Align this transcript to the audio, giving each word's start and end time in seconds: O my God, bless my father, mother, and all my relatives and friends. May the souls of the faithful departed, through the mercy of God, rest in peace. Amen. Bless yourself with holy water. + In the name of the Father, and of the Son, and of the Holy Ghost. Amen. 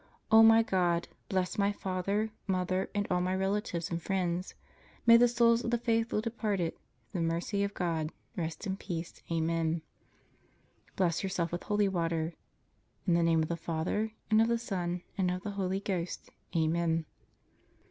O 0.31 0.41
my 0.41 0.63
God, 0.63 1.07
bless 1.29 1.59
my 1.59 1.71
father, 1.71 2.31
mother, 2.47 2.89
and 2.95 3.05
all 3.11 3.21
my 3.21 3.35
relatives 3.35 3.91
and 3.91 4.01
friends. 4.01 4.55
May 5.05 5.15
the 5.15 5.27
souls 5.27 5.63
of 5.63 5.69
the 5.69 5.77
faithful 5.77 6.21
departed, 6.21 6.73
through 7.11 7.21
the 7.21 7.27
mercy 7.27 7.63
of 7.63 7.75
God, 7.75 8.11
rest 8.35 8.65
in 8.65 8.77
peace. 8.77 9.21
Amen. 9.31 9.83
Bless 10.95 11.21
yourself 11.21 11.51
with 11.51 11.61
holy 11.65 11.87
water. 11.87 12.33
+ 12.69 13.05
In 13.05 13.13
the 13.13 13.21
name 13.21 13.43
of 13.43 13.47
the 13.47 13.55
Father, 13.55 14.13
and 14.31 14.41
of 14.41 14.47
the 14.47 14.57
Son, 14.57 15.03
and 15.19 15.29
of 15.29 15.43
the 15.43 15.51
Holy 15.51 15.79
Ghost. 15.79 16.31
Amen. 16.57 17.05